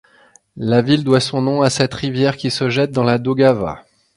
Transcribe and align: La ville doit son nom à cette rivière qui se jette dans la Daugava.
La 0.57 0.81
ville 0.81 1.03
doit 1.03 1.19
son 1.19 1.43
nom 1.43 1.61
à 1.61 1.69
cette 1.69 1.93
rivière 1.93 2.35
qui 2.35 2.49
se 2.49 2.71
jette 2.71 2.89
dans 2.89 3.03
la 3.03 3.19
Daugava. 3.19 3.85